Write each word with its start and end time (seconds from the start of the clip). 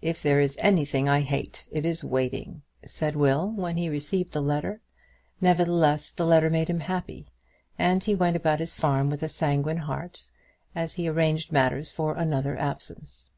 "If 0.00 0.22
there 0.22 0.40
is 0.40 0.56
anything 0.62 1.10
I 1.10 1.20
hate, 1.20 1.68
it 1.70 1.84
is 1.84 2.02
waiting," 2.02 2.62
said 2.86 3.14
Will, 3.14 3.50
when 3.50 3.76
he 3.76 3.90
received 3.90 4.32
the 4.32 4.40
letter; 4.40 4.80
nevertheless 5.42 6.10
the 6.10 6.24
letter 6.24 6.48
made 6.48 6.70
him 6.70 6.80
happy, 6.80 7.26
and 7.78 8.02
he 8.02 8.14
went 8.14 8.34
about 8.36 8.60
his 8.60 8.72
farm 8.74 9.10
with 9.10 9.22
a 9.22 9.28
sanguine 9.28 9.76
heart, 9.84 10.30
as 10.74 10.94
he 10.94 11.06
arranged 11.06 11.52
matters 11.52 11.92
for 11.92 12.14
another 12.16 12.56
absence. 12.58 13.32